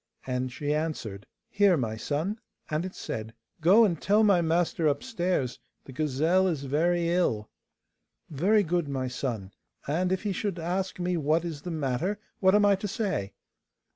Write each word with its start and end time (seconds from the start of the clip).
And 0.25 0.51
she 0.51 0.73
answered, 0.73 1.27
'Here, 1.47 1.77
my 1.77 1.95
son?' 1.95 2.39
And 2.71 2.87
it 2.87 2.95
said, 2.95 3.35
'Go 3.61 3.85
and 3.85 4.01
tell 4.01 4.23
my 4.23 4.41
master 4.41 4.87
upstairs 4.87 5.59
the 5.85 5.91
gazelle 5.91 6.47
is 6.47 6.63
very 6.63 7.09
ill.' 7.09 7.51
'Very 8.27 8.63
good, 8.63 8.87
my 8.87 9.07
son; 9.07 9.51
and 9.87 10.11
if 10.11 10.23
he 10.23 10.31
should 10.33 10.57
ask 10.57 10.99
me 10.99 11.17
what 11.17 11.45
is 11.45 11.61
the 11.61 11.69
matter, 11.69 12.17
what 12.39 12.55
am 12.55 12.65
I 12.65 12.73
to 12.77 12.87
say? 12.87 13.33